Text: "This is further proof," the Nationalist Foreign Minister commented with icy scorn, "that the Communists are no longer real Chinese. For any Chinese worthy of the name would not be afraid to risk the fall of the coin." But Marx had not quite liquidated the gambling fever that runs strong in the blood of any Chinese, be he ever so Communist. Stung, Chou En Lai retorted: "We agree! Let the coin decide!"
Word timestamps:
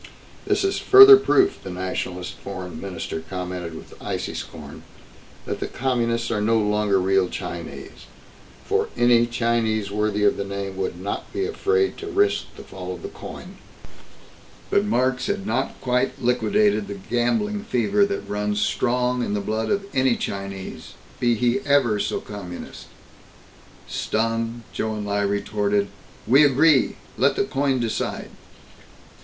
"This 0.47 0.63
is 0.63 0.79
further 0.79 1.15
proof," 1.15 1.61
the 1.61 1.69
Nationalist 1.69 2.33
Foreign 2.43 2.81
Minister 2.81 3.19
commented 3.29 3.75
with 3.75 3.93
icy 4.01 4.33
scorn, 4.33 4.81
"that 5.45 5.59
the 5.59 5.67
Communists 5.67 6.31
are 6.31 6.41
no 6.41 6.57
longer 6.57 6.99
real 6.99 7.29
Chinese. 7.29 8.07
For 8.65 8.89
any 8.97 9.27
Chinese 9.27 9.91
worthy 9.91 10.23
of 10.23 10.37
the 10.37 10.43
name 10.43 10.75
would 10.77 10.99
not 10.99 11.31
be 11.31 11.45
afraid 11.45 11.97
to 11.99 12.07
risk 12.07 12.45
the 12.55 12.63
fall 12.63 12.91
of 12.95 13.03
the 13.03 13.09
coin." 13.09 13.57
But 14.71 14.85
Marx 14.85 15.27
had 15.27 15.45
not 15.45 15.79
quite 15.81 16.19
liquidated 16.19 16.87
the 16.87 16.95
gambling 16.95 17.63
fever 17.63 18.03
that 18.03 18.27
runs 18.27 18.59
strong 18.59 19.21
in 19.23 19.35
the 19.35 19.39
blood 19.39 19.69
of 19.69 19.85
any 19.93 20.15
Chinese, 20.15 20.93
be 21.19 21.35
he 21.35 21.59
ever 21.59 21.99
so 21.99 22.19
Communist. 22.19 22.87
Stung, 23.87 24.63
Chou 24.73 24.93
En 24.95 25.05
Lai 25.05 25.21
retorted: 25.21 25.89
"We 26.25 26.43
agree! 26.43 26.95
Let 27.19 27.35
the 27.35 27.43
coin 27.43 27.79
decide!" 27.79 28.31